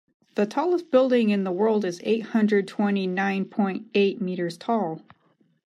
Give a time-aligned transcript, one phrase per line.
[0.33, 5.03] The tallest building in the world is eight hundred twenty nine point eight meters tall.